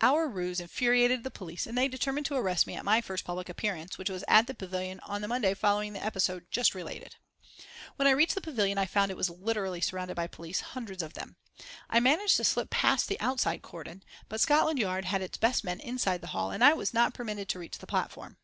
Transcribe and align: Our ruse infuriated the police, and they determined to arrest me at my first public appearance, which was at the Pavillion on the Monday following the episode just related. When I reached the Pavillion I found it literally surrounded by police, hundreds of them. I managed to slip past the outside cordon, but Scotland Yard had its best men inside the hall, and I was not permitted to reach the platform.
Our 0.00 0.26
ruse 0.30 0.60
infuriated 0.60 1.24
the 1.24 1.30
police, 1.30 1.66
and 1.66 1.76
they 1.76 1.88
determined 1.88 2.24
to 2.24 2.34
arrest 2.36 2.66
me 2.66 2.74
at 2.74 2.86
my 2.86 3.02
first 3.02 3.24
public 3.26 3.50
appearance, 3.50 3.98
which 3.98 4.08
was 4.08 4.24
at 4.26 4.46
the 4.46 4.54
Pavillion 4.54 4.98
on 5.02 5.20
the 5.20 5.28
Monday 5.28 5.52
following 5.52 5.92
the 5.92 6.02
episode 6.02 6.46
just 6.50 6.74
related. 6.74 7.16
When 7.96 8.08
I 8.08 8.12
reached 8.12 8.34
the 8.34 8.40
Pavillion 8.40 8.78
I 8.78 8.86
found 8.86 9.10
it 9.10 9.16
literally 9.30 9.82
surrounded 9.82 10.14
by 10.14 10.26
police, 10.26 10.60
hundreds 10.62 11.02
of 11.02 11.12
them. 11.12 11.36
I 11.90 12.00
managed 12.00 12.38
to 12.38 12.44
slip 12.44 12.70
past 12.70 13.08
the 13.08 13.20
outside 13.20 13.60
cordon, 13.60 14.02
but 14.30 14.40
Scotland 14.40 14.78
Yard 14.78 15.04
had 15.04 15.20
its 15.20 15.36
best 15.36 15.62
men 15.64 15.80
inside 15.80 16.22
the 16.22 16.28
hall, 16.28 16.50
and 16.50 16.64
I 16.64 16.72
was 16.72 16.94
not 16.94 17.12
permitted 17.12 17.50
to 17.50 17.58
reach 17.58 17.76
the 17.76 17.86
platform. 17.86 18.38